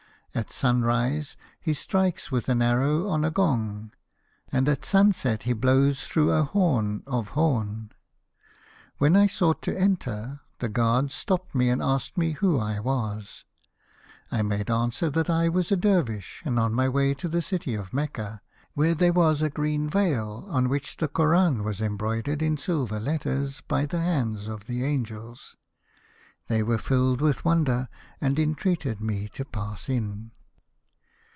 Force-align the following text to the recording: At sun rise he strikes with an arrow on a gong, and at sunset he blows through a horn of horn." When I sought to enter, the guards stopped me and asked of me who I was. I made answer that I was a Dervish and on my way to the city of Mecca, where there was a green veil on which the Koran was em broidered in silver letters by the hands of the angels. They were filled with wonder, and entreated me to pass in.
At 0.33 0.49
sun 0.49 0.81
rise 0.83 1.35
he 1.59 1.73
strikes 1.73 2.31
with 2.31 2.47
an 2.47 2.61
arrow 2.61 3.09
on 3.09 3.25
a 3.25 3.29
gong, 3.29 3.91
and 4.49 4.69
at 4.69 4.85
sunset 4.85 5.43
he 5.43 5.51
blows 5.51 6.07
through 6.07 6.31
a 6.31 6.43
horn 6.43 7.03
of 7.05 7.27
horn." 7.35 7.91
When 8.97 9.17
I 9.17 9.27
sought 9.27 9.61
to 9.63 9.77
enter, 9.77 10.39
the 10.59 10.69
guards 10.69 11.13
stopped 11.13 11.53
me 11.53 11.67
and 11.69 11.81
asked 11.81 12.11
of 12.11 12.17
me 12.19 12.31
who 12.31 12.57
I 12.57 12.79
was. 12.79 13.43
I 14.31 14.41
made 14.41 14.69
answer 14.71 15.09
that 15.09 15.29
I 15.29 15.49
was 15.49 15.69
a 15.69 15.75
Dervish 15.75 16.41
and 16.45 16.57
on 16.57 16.73
my 16.73 16.87
way 16.87 17.13
to 17.15 17.27
the 17.27 17.41
city 17.41 17.75
of 17.75 17.91
Mecca, 17.93 18.41
where 18.73 18.95
there 18.95 19.11
was 19.11 19.41
a 19.41 19.49
green 19.49 19.89
veil 19.89 20.45
on 20.47 20.69
which 20.69 20.95
the 20.95 21.09
Koran 21.09 21.61
was 21.65 21.81
em 21.81 21.97
broidered 21.97 22.41
in 22.41 22.55
silver 22.55 23.01
letters 23.01 23.59
by 23.67 23.85
the 23.85 23.99
hands 23.99 24.47
of 24.47 24.65
the 24.67 24.85
angels. 24.85 25.57
They 26.47 26.63
were 26.63 26.79
filled 26.79 27.21
with 27.21 27.45
wonder, 27.45 27.87
and 28.19 28.37
entreated 28.37 28.99
me 28.99 29.29
to 29.29 29.45
pass 29.45 29.87
in. 29.87 30.31